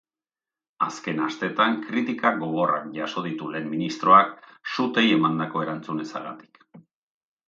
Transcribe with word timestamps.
Azken 0.83 1.19
asteetan 1.25 1.75
kritika 1.89 2.31
gogorrak 2.39 2.87
jaso 2.95 3.23
ditu 3.25 3.49
lehen 3.55 3.67
ministroak, 3.73 4.31
suteei 4.77 5.13
emandako 5.19 5.63
erantzun 5.67 6.03
ezagatik. 6.07 6.63